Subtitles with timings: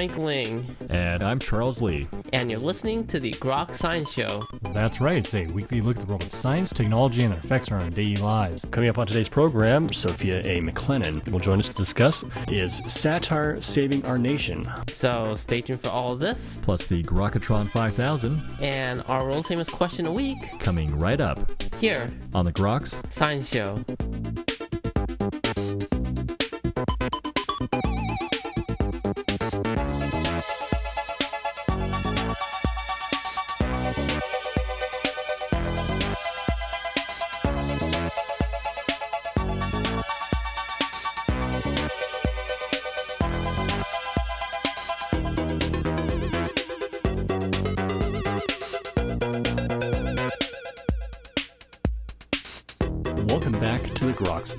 [0.00, 0.76] Frank Ling.
[0.88, 2.08] And I'm Charles Lee.
[2.32, 4.42] And you're listening to the Grok Science Show.
[4.72, 5.18] That's right.
[5.18, 7.90] It's a weekly look at the world of science, technology, and their effects on our
[7.90, 8.64] daily lives.
[8.70, 10.62] Coming up on today's program, Sophia A.
[10.62, 14.66] McClennen will join us to discuss Is Satire Saving Our Nation?
[14.88, 16.58] So stay tuned for all of this.
[16.62, 18.40] Plus the Grokatron 5000.
[18.62, 20.38] And our world famous question a week.
[20.60, 21.62] Coming right up.
[21.74, 22.10] Here.
[22.32, 23.84] On the Groks Science Show.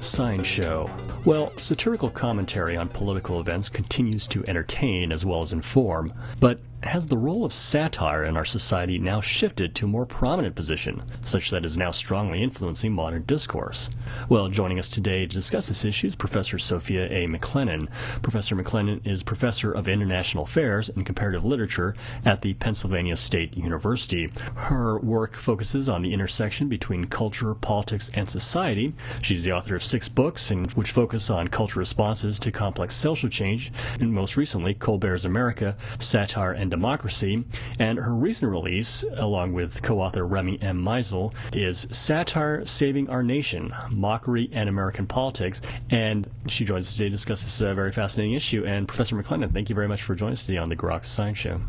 [0.03, 0.87] Science Show.
[1.25, 7.05] Well, satirical commentary on political events continues to entertain as well as inform, but has
[7.05, 11.51] the role of satire in our society now shifted to a more prominent position, such
[11.51, 13.89] that it is now strongly influencing modern discourse?
[14.29, 17.27] Well, joining us today to discuss this issue is Professor Sophia A.
[17.27, 17.87] McClennen.
[18.21, 24.29] Professor McClennen is Professor of International Affairs and Comparative Literature at the Pennsylvania State University.
[24.55, 28.93] Her work focuses on the intersection between culture, politics, and society.
[29.21, 33.29] She's the author of six books, in which focus on cultural responses to complex social
[33.29, 37.43] change, and most recently, Colbert's America, Satire and Democracy.
[37.77, 40.83] And her recent release, along with co author Remy M.
[40.83, 45.61] Maisel, is Satire Saving Our Nation Mockery and American Politics.
[45.91, 48.65] And she joins us today to discuss this uh, very fascinating issue.
[48.65, 51.37] And Professor McClennen, thank you very much for joining us today on the Groks Science
[51.37, 51.61] Show.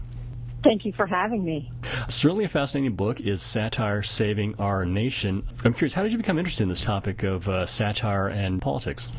[0.63, 1.73] Thank you for having me.
[2.09, 5.47] Certainly a fascinating book is Satire Saving Our Nation.
[5.65, 9.11] I'm curious, how did you become interested in this topic of uh, satire and politics?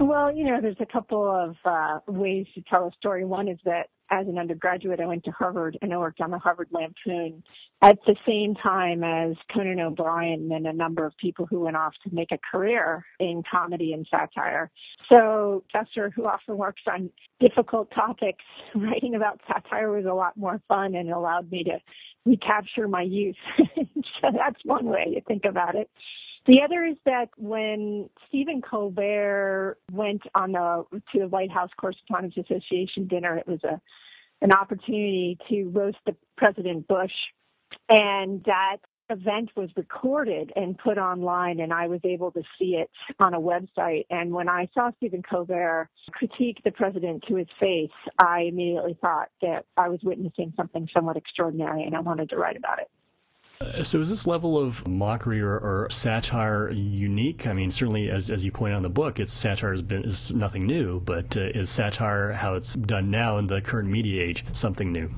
[0.00, 3.24] Well, you know, there's a couple of uh, ways to tell a story.
[3.24, 6.38] One is that as an undergraduate, I went to Harvard and I worked on the
[6.38, 7.42] Harvard Lampoon
[7.82, 11.94] at the same time as Conan O'Brien and a number of people who went off
[12.04, 14.70] to make a career in comedy and satire.
[15.10, 17.10] So, professor who often works on
[17.40, 18.44] difficult topics,
[18.74, 21.78] writing about satire was a lot more fun and allowed me to
[22.26, 23.36] recapture my youth.
[23.58, 25.88] so that's one way to think about it.
[26.46, 32.36] The other is that when Stephen Colbert went on the to the White House Correspondents
[32.36, 33.80] Association dinner, it was a
[34.42, 37.12] an opportunity to roast the President Bush,
[37.90, 38.78] and that
[39.10, 43.40] event was recorded and put online, and I was able to see it on a
[43.40, 44.06] website.
[44.08, 49.28] And when I saw Stephen Colbert critique the president to his face, I immediately thought
[49.42, 52.88] that I was witnessing something somewhat extraordinary, and I wanted to write about it.
[53.62, 57.46] Uh, so is this level of mockery or, or, satire unique?
[57.46, 60.04] I mean, certainly as, as you point out in the book, it's satire has been
[60.04, 64.22] is nothing new, but uh, is satire how it's done now in the current media
[64.22, 65.10] age something new?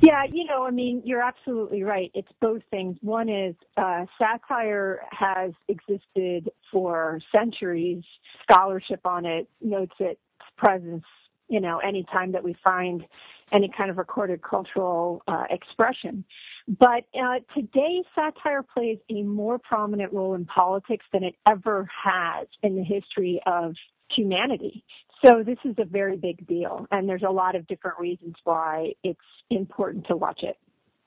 [0.00, 2.10] Yeah, you know, I mean, you're absolutely right.
[2.14, 2.96] It's both things.
[3.00, 8.02] One is uh, satire has existed for centuries.
[8.42, 10.20] Scholarship on it notes its
[10.56, 11.04] presence.
[11.48, 13.04] You know, anytime that we find
[13.52, 16.24] any kind of recorded cultural uh, expression.
[16.68, 22.46] But uh, today, satire plays a more prominent role in politics than it ever has
[22.62, 23.74] in the history of
[24.14, 24.84] humanity.
[25.24, 28.92] So this is a very big deal, and there's a lot of different reasons why
[29.02, 29.18] it's
[29.48, 30.56] important to watch it.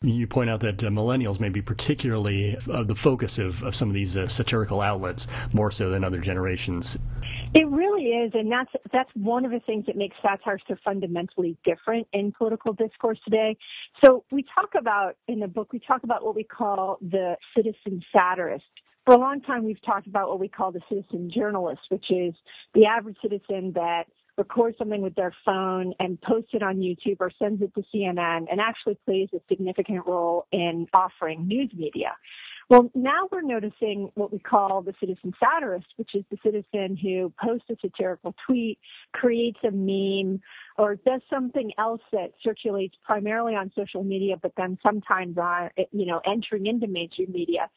[0.03, 3.87] You point out that uh, millennials may be particularly uh, the focus of, of some
[3.87, 6.97] of these uh, satirical outlets, more so than other generations.
[7.53, 11.57] It really is, and that's that's one of the things that makes satire so fundamentally
[11.65, 13.57] different in political discourse today.
[14.03, 18.01] So we talk about in the book, we talk about what we call the citizen
[18.13, 18.63] satirist.
[19.05, 22.33] For a long time, we've talked about what we call the citizen journalist, which is
[22.73, 24.05] the average citizen that
[24.37, 28.45] records something with their phone and posts it on YouTube or sends it to CNN
[28.49, 32.13] and actually plays a significant role in offering news media.
[32.69, 37.33] Well, now we're noticing what we call the citizen satirist, which is the citizen who
[37.43, 38.79] posts a satirical tweet,
[39.13, 40.41] creates a meme,
[40.77, 45.35] or does something else that circulates primarily on social media, but then sometimes
[45.91, 47.69] you know, entering into mainstream media.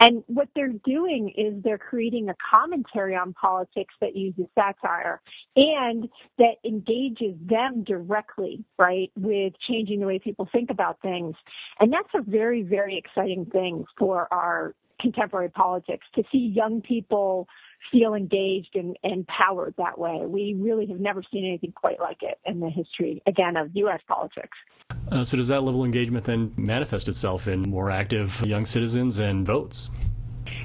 [0.00, 5.20] And what they're doing is they're creating a commentary on politics that uses satire
[5.56, 6.08] and
[6.38, 11.34] that engages them directly, right, with changing the way people think about things.
[11.78, 17.48] And that's a very, very exciting thing for our contemporary politics to see young people
[17.90, 20.20] feel engaged and, empowered that way.
[20.26, 24.00] We really have never seen anything quite like it in the history, again, of U.S.
[24.06, 24.56] politics.
[25.10, 29.18] Uh, so, does that level of engagement then manifest itself in more active young citizens
[29.18, 29.90] and votes?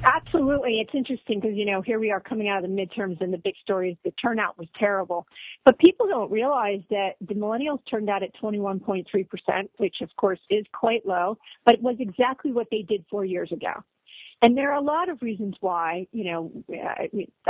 [0.04, 0.80] Absolutely.
[0.81, 3.40] It's interesting because, you know, here we are coming out of the midterms and the
[3.40, 5.26] big story is the turnout was terrible.
[5.64, 9.06] But people don't realize that the millennials turned out at 21.3%,
[9.78, 13.52] which of course is quite low, but it was exactly what they did four years
[13.52, 13.84] ago.
[14.45, 16.51] And there are a lot of reasons why, you know,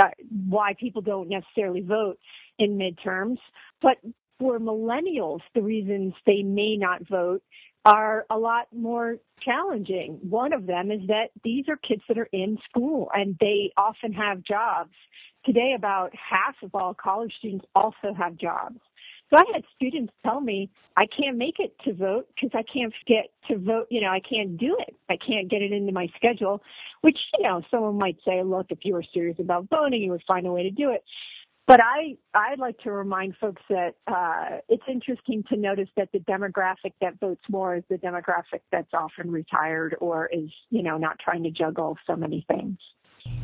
[0.00, 0.08] uh,
[0.48, 2.18] why people don't necessarily vote
[2.58, 3.36] in midterms.
[3.82, 3.98] But
[4.40, 7.42] for millennials, the reasons they may not vote
[7.84, 10.18] are a lot more challenging.
[10.22, 14.14] One of them is that these are kids that are in school and they often
[14.14, 14.94] have jobs.
[15.44, 18.80] Today, about half of all college students also have jobs.
[19.30, 22.92] So I had students tell me I can't make it to vote because I can't
[23.06, 23.86] get to vote.
[23.90, 24.94] You know, I can't do it.
[25.08, 26.62] I can't get it into my schedule,
[27.00, 30.22] which, you know, someone might say, look, if you were serious about voting, you would
[30.26, 31.02] find a way to do it.
[31.66, 36.20] But I, I'd like to remind folks that uh, it's interesting to notice that the
[36.20, 41.18] demographic that votes more is the demographic that's often retired or is, you know, not
[41.18, 42.78] trying to juggle so many things.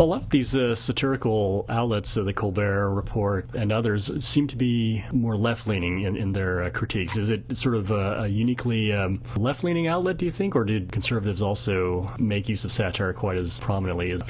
[0.03, 4.57] A lot of these uh, satirical outlets, uh, the Colbert Report and others, seem to
[4.57, 7.17] be more left leaning in, in, their uh, critiques.
[7.17, 10.65] Is it sort of a, a uniquely um, left leaning outlet, do you think, or
[10.65, 14.21] did conservatives also make use of satire quite as prominently as?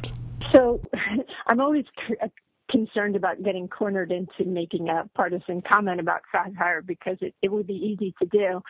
[0.54, 0.78] So
[1.46, 1.86] I'm always
[2.70, 7.66] concerned about getting cornered into making a partisan comment about satire because it, it would
[7.66, 8.60] be easy to do.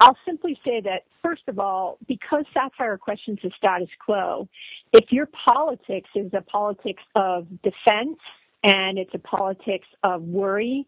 [0.00, 4.48] I'll simply say that, first of all, because satire questions the status quo,
[4.92, 8.18] if your politics is a politics of defense
[8.62, 10.86] and it's a politics of worry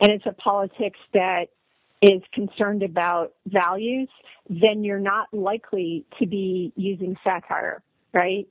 [0.00, 1.46] and it's a politics that
[2.02, 4.08] is concerned about values,
[4.48, 7.82] then you're not likely to be using satire,
[8.12, 8.46] right?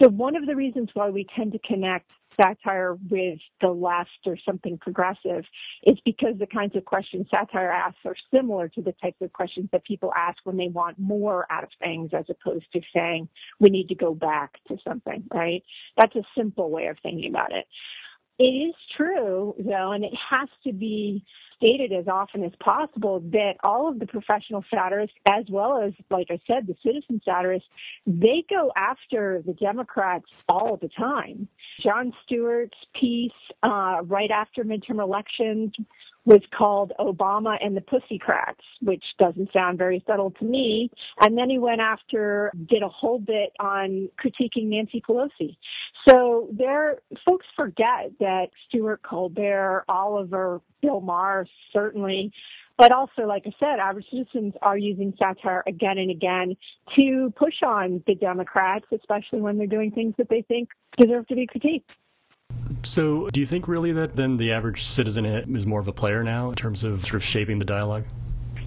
[0.00, 2.10] So one of the reasons why we tend to connect
[2.42, 5.44] satire with the left or something progressive
[5.84, 9.68] is because the kinds of questions satire asks are similar to the types of questions
[9.72, 13.28] that people ask when they want more out of things as opposed to saying
[13.60, 15.62] we need to go back to something, right?
[15.96, 17.66] That's a simple way of thinking about it.
[18.38, 21.24] It is true, though, and it has to be
[21.62, 26.26] stated as often as possible that all of the professional satirists, as well as, like
[26.28, 27.68] I said, the citizen satirists,
[28.04, 31.46] they go after the Democrats all the time.
[31.80, 33.30] Jon Stewart's piece
[33.62, 35.72] uh, right after midterm elections
[36.24, 40.90] was called Obama and the Pussycrats, which doesn't sound very subtle to me.
[41.20, 45.56] And then he went after, did a whole bit on critiquing Nancy Pelosi.
[46.08, 52.32] So there, folks forget that Stewart Colbert, Oliver, Bill Maher, certainly,
[52.76, 56.56] but also, like I said, average citizens are using satire again and again
[56.96, 60.68] to push on the Democrats, especially when they're doing things that they think
[60.98, 61.84] deserve to be critiqued.
[62.82, 66.24] So, do you think really that then the average citizen is more of a player
[66.24, 68.04] now in terms of sort of shaping the dialogue?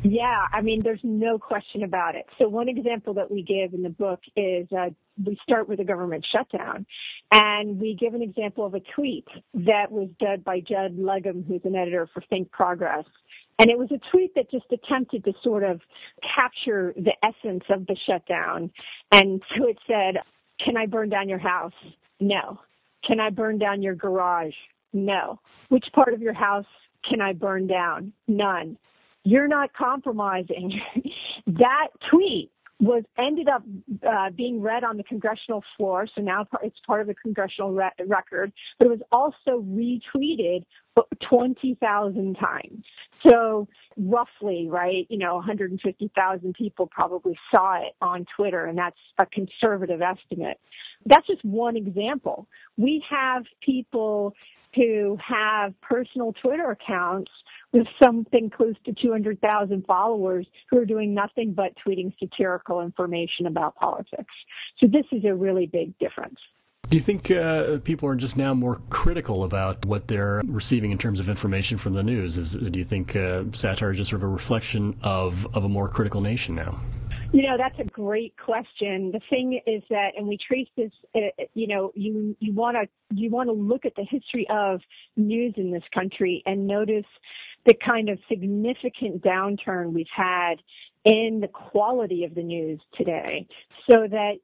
[0.08, 2.28] Yeah, I mean, there's no question about it.
[2.38, 4.92] So, one example that we give in the book is uh,
[5.26, 6.86] we start with a government shutdown,
[7.32, 9.26] and we give an example of a tweet
[9.56, 13.04] that was done by Judd Legum, who's an editor for Think Progress.
[13.58, 15.82] And it was a tweet that just attempted to sort of
[16.36, 18.70] capture the essence of the shutdown.
[19.12, 20.22] And so it said,
[20.64, 21.74] Can I burn down your house?
[22.20, 22.60] No.
[23.08, 24.54] Can I burn down your garage?
[24.94, 25.40] No.
[25.70, 26.68] Which part of your house
[27.10, 28.14] can I burn down?
[28.28, 28.78] None.
[29.26, 30.80] You're not compromising.
[31.48, 33.64] that tweet was ended up
[34.08, 37.90] uh, being read on the congressional floor, so now it's part of the congressional re-
[38.06, 38.52] record.
[38.78, 40.66] But it was also retweeted
[41.28, 42.84] 20,000 times.
[43.28, 43.68] So
[43.98, 45.08] roughly, right?
[45.10, 50.60] You know, 150,000 people probably saw it on Twitter, and that's a conservative estimate.
[51.06, 52.48] That's just one example.
[52.78, 54.34] We have people
[54.76, 57.32] who have personal Twitter accounts
[57.72, 63.76] with something close to 200,000 followers who are doing nothing but tweeting satirical information about
[63.76, 64.34] politics.
[64.80, 66.40] So this is a really big difference.
[66.90, 70.98] Do you think uh, people are just now more critical about what they're receiving in
[70.98, 72.38] terms of information from the news?
[72.38, 75.70] Is, do you think uh, satire is just sort of a reflection of, of a
[75.70, 76.80] more critical nation now?
[77.32, 79.12] You know, that's a great question.
[79.12, 82.88] The thing is that, and we trace this, uh, you know, you, you want to,
[83.16, 84.80] you want to look at the history of
[85.18, 87.06] news in this country and notice
[87.66, 90.56] the kind of significant downturn we've had
[91.04, 93.48] in the quality of the news today
[93.90, 94.36] so that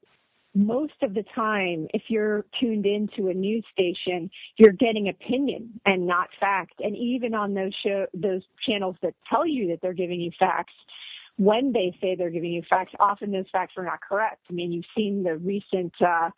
[0.54, 6.06] most of the time, if you're tuned into a news station, you're getting opinion and
[6.06, 6.74] not fact.
[6.80, 10.74] And even on those show, those channels that tell you that they're giving you facts,
[11.36, 14.42] when they say they're giving you facts, often those facts are not correct.
[14.50, 16.30] I mean, you've seen the recent uh,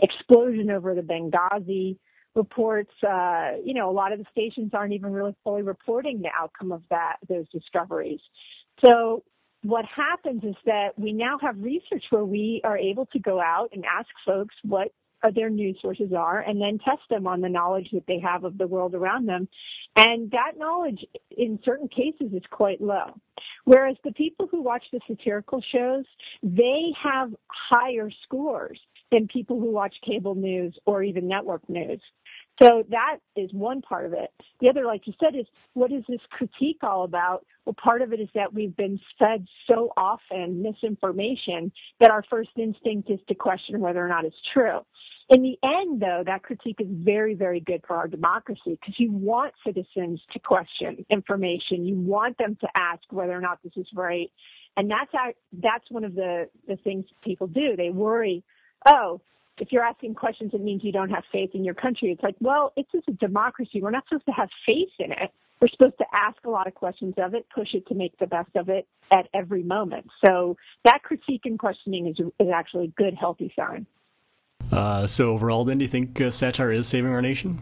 [0.00, 1.96] explosion over the Benghazi
[2.34, 2.92] reports.
[3.02, 6.72] Uh, you know, a lot of the stations aren't even really fully reporting the outcome
[6.72, 8.20] of that those discoveries.
[8.84, 9.24] So
[9.62, 13.70] what happens is that we now have research where we are able to go out
[13.72, 14.92] and ask folks what
[15.30, 18.58] their news sources are and then test them on the knowledge that they have of
[18.58, 19.48] the world around them.
[19.96, 21.04] And that knowledge
[21.36, 23.14] in certain cases is quite low.
[23.64, 26.04] Whereas the people who watch the satirical shows,
[26.42, 32.00] they have higher scores than people who watch cable news or even network news.
[32.60, 34.30] So that is one part of it.
[34.60, 37.44] The other, like you said, is what is this critique all about?
[37.64, 42.50] Well, part of it is that we've been fed so often misinformation that our first
[42.56, 44.80] instinct is to question whether or not it's true.
[45.28, 49.12] In the end, though, that critique is very, very good for our democracy because you
[49.12, 51.86] want citizens to question information.
[51.86, 54.30] You want them to ask whether or not this is right.
[54.76, 57.76] And that's, how, that's one of the, the things people do.
[57.76, 58.42] They worry,
[58.86, 59.20] oh,
[59.58, 62.10] if you're asking questions, it means you don't have faith in your country.
[62.10, 63.80] It's like, well, it's just a democracy.
[63.80, 65.30] We're not supposed to have faith in it.
[65.60, 68.26] We're supposed to ask a lot of questions of it, push it to make the
[68.26, 70.06] best of it at every moment.
[70.24, 73.86] So that critique and questioning is, is actually a good, healthy sign.
[74.72, 77.60] Uh, so overall, then, do you think uh, satire is saving our nation?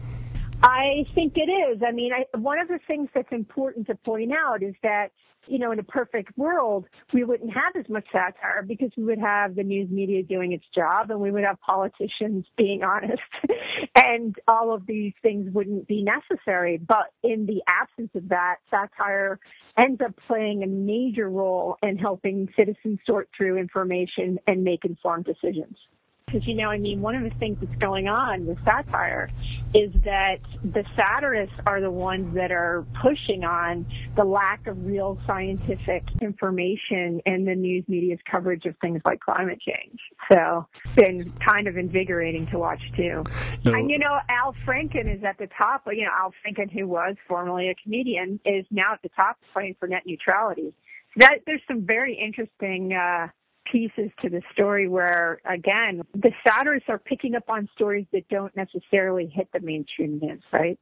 [0.63, 1.81] I think it is.
[1.85, 5.09] I mean, I, one of the things that's important to point out is that,
[5.47, 9.17] you know, in a perfect world, we wouldn't have as much satire because we would
[9.17, 13.23] have the news media doing its job and we would have politicians being honest
[13.95, 16.77] and all of these things wouldn't be necessary.
[16.77, 19.39] But in the absence of that, satire
[19.75, 25.25] ends up playing a major role in helping citizens sort through information and make informed
[25.25, 25.75] decisions.
[26.31, 29.29] Because, you know, I mean, one of the things that's going on with satire
[29.73, 33.85] is that the satirists are the ones that are pushing on
[34.15, 39.59] the lack of real scientific information in the news media's coverage of things like climate
[39.59, 39.99] change.
[40.31, 43.23] So it's been kind of invigorating to watch too.
[43.65, 43.73] No.
[43.73, 45.83] And, you know, Al Franken is at the top.
[45.87, 49.75] You know, Al Franken, who was formerly a comedian, is now at the top fighting
[49.79, 50.73] for net neutrality.
[51.13, 53.27] So that there's some very interesting uh,
[53.71, 58.55] pieces to the story where, again, the satirists are picking up on stories that don't
[58.55, 60.77] necessarily hit the mainstream news, right?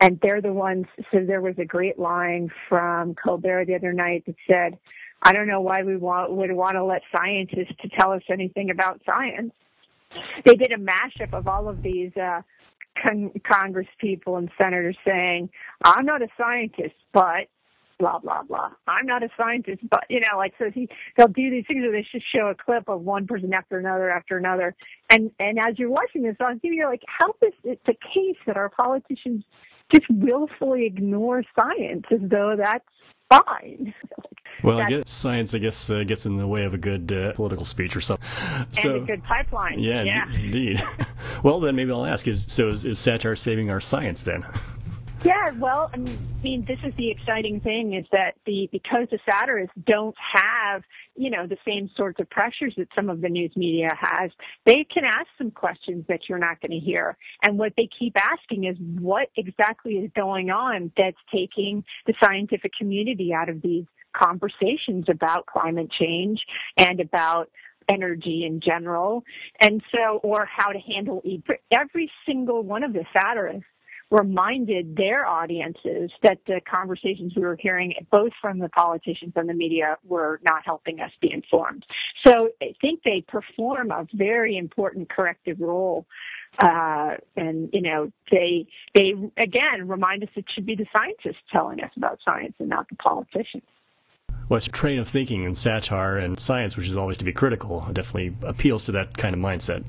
[0.00, 4.24] And they're the ones, so there was a great line from Colbert the other night
[4.26, 4.78] that said,
[5.22, 8.70] I don't know why we want, would want to let scientists to tell us anything
[8.70, 9.52] about science.
[10.44, 12.42] They did a mashup of all of these, uh,
[13.02, 15.50] con- Congress people and senators saying,
[15.84, 17.48] I'm not a scientist, but
[17.98, 18.70] blah blah blah.
[18.86, 21.92] I'm not a scientist, but you know, like so he they'll do these things where
[21.92, 24.74] they just show a clip of one person after another after another,
[25.10, 28.36] and and as you're watching this on TV, you're like, how is it the case
[28.46, 29.44] that our politicians
[29.94, 32.84] just willfully ignore science as though that's
[33.30, 33.94] fine?
[34.64, 37.32] Well, I guess science, I guess, uh, gets in the way of a good uh,
[37.34, 38.26] political speech or something.
[38.72, 39.78] So, and a good pipeline.
[39.78, 40.24] Yeah, yeah.
[40.32, 40.82] indeed.
[41.44, 44.44] well, then maybe I'll ask: Is so is, is satire saving our science then?
[45.24, 45.96] Yeah, well, I
[46.42, 50.84] mean, this is the exciting thing is that the because the satirists don't have,
[51.16, 54.30] you know, the same sorts of pressures that some of the news media has,
[54.64, 57.16] they can ask some questions that you're not going to hear.
[57.42, 62.72] And what they keep asking is what exactly is going on that's taking the scientific
[62.78, 66.40] community out of these conversations about climate change
[66.76, 67.50] and about
[67.88, 69.24] energy in general.
[69.60, 71.22] And so, or how to handle
[71.72, 73.66] every single one of the satirists
[74.10, 79.54] reminded their audiences that the conversations we were hearing, both from the politicians and the
[79.54, 81.84] media, were not helping us be informed.
[82.26, 86.06] So I think they perform a very important corrective role.
[86.62, 91.82] Uh, and you know, they they again remind us it should be the scientists telling
[91.82, 93.62] us about science and not the politicians.
[94.56, 98.34] It's train of thinking and satire and science, which is always to be critical, definitely
[98.42, 99.84] appeals to that kind of mindset.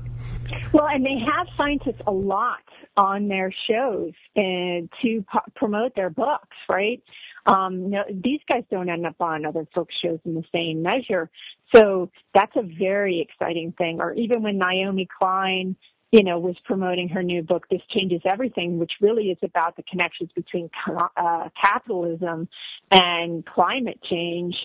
[0.72, 2.58] Well, and they have scientists a lot
[2.96, 7.02] on their shows and to po- promote their books, right?
[7.46, 11.30] Um, no, these guys don't end up on other folks' shows in the same measure.
[11.74, 14.00] So that's a very exciting thing.
[14.00, 15.76] Or even when Naomi Klein,
[16.12, 19.82] you know, was promoting her new book, This Changes Everything, which really is about the
[19.84, 20.68] connections between
[21.16, 22.48] uh, capitalism
[22.90, 24.56] and climate change,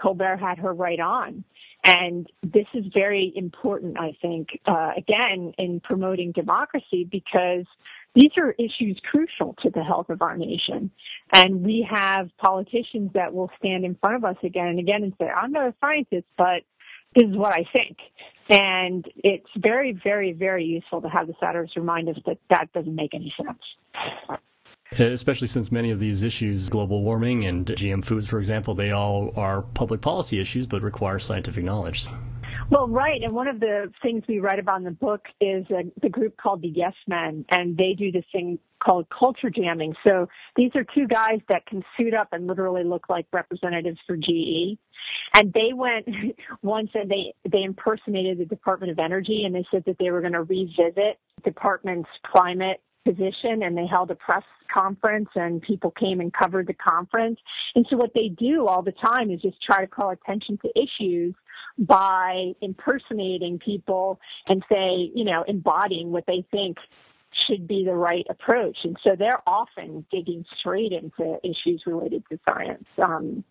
[0.00, 1.44] Colbert had her right on.
[1.84, 7.64] And this is very important, I think, uh, again, in promoting democracy because
[8.14, 10.90] these are issues crucial to the health of our nation.
[11.32, 15.14] And we have politicians that will stand in front of us again and again and
[15.18, 16.62] say, I'm not a scientist, but
[17.14, 17.96] is what I think.
[18.48, 22.94] And it's very, very, very useful to have the satirists remind us that that doesn't
[22.94, 24.40] make any sense.
[24.98, 29.32] Especially since many of these issues, global warming and GM foods, for example, they all
[29.36, 32.08] are public policy issues but require scientific knowledge.
[32.70, 33.20] Well, right.
[33.20, 36.36] And one of the things we write about in the book is a, the group
[36.36, 39.92] called the Yes Men, and they do this thing called culture jamming.
[40.06, 44.16] So these are two guys that can suit up and literally look like representatives for
[44.16, 44.78] GE.
[45.34, 46.06] And they went
[46.62, 50.20] once and they, they impersonated the Department of Energy and they said that they were
[50.20, 54.42] going to revisit department's climate position and they held a press
[54.72, 57.38] conference and people came and covered the conference.
[57.74, 60.70] And so what they do all the time is just try to call attention to
[60.80, 61.34] issues
[61.78, 66.76] by impersonating people and say, you know, embodying what they think
[67.46, 68.76] should be the right approach.
[68.84, 72.86] And so they're often digging straight into issues related to science.
[72.98, 73.44] Um,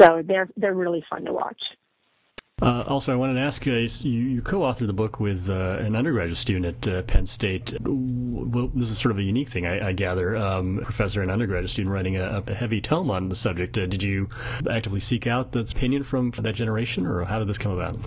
[0.00, 1.60] so they're they're really fun to watch.
[2.62, 6.38] Uh, also, I wanted to ask you, you co-authored the book with uh, an undergraduate
[6.38, 7.74] student at uh, Penn State.
[7.80, 10.36] Well, this is sort of a unique thing, I, I gather.
[10.36, 13.76] Um, professor and undergraduate student writing a, a heavy tome on the subject.
[13.76, 14.28] Uh, did you
[14.70, 17.98] actively seek out that opinion from that generation, or how did this come about?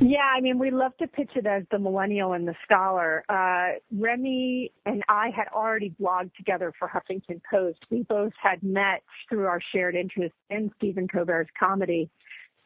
[0.00, 3.24] Yeah, I mean, we love to pitch it as the millennial and the scholar.
[3.28, 7.78] Uh, Remy and I had already blogged together for Huffington Post.
[7.90, 12.10] We both had met through our shared interest in Stephen Colbert's comedy.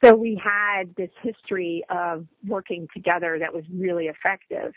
[0.05, 4.73] So we had this history of working together that was really effective.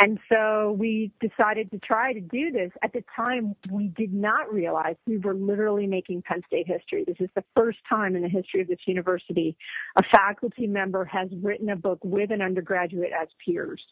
[0.00, 2.70] And so we decided to try to do this.
[2.84, 7.04] At the time, we did not realize we were literally making Penn State history.
[7.04, 9.56] This is the first time in the history of this university
[9.96, 13.82] a faculty member has written a book with an undergraduate as peers.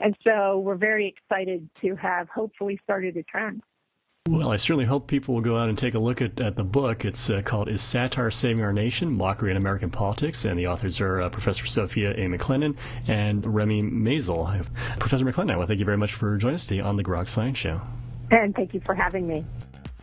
[0.00, 3.62] And so we're very excited to have hopefully started a trend.
[4.30, 6.64] Well, I certainly hope people will go out and take a look at, at the
[6.64, 7.04] book.
[7.04, 9.12] It's uh, called Is Satire Saving Our Nation?
[9.12, 10.46] Mockery in American Politics.
[10.46, 12.26] And the authors are uh, Professor Sophia A.
[12.26, 12.74] McClennen
[13.06, 14.66] and Remy Maisel.
[14.98, 17.04] Professor McClennen, I want to thank you very much for joining us today on the
[17.04, 17.82] Grok Science Show.
[18.30, 19.44] And thank you for having me.